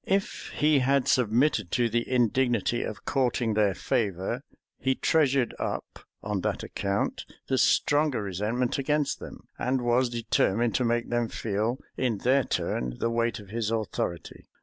If 0.07 0.49
he 0.55 0.79
had 0.79 1.07
submitted 1.07 1.69
to 1.73 1.87
the 1.87 2.09
indignity 2.09 2.81
of 2.81 3.05
courting 3.05 3.53
their 3.53 3.75
favor, 3.75 4.41
he 4.79 4.95
treasured 4.95 5.53
up, 5.59 5.99
on 6.23 6.41
that 6.41 6.63
account, 6.63 7.23
the 7.47 7.59
stronger 7.59 8.23
resentment 8.23 8.79
against 8.79 9.19
them, 9.19 9.43
and 9.59 9.79
was 9.83 10.09
determined 10.09 10.73
to 10.73 10.83
make 10.85 11.09
them 11.11 11.27
feel, 11.27 11.77
in 11.97 12.17
their 12.17 12.43
turn, 12.43 12.97
the 12.99 13.11
weight 13.11 13.39
of 13.39 13.49
his 13.49 13.69
authority. 13.69 14.47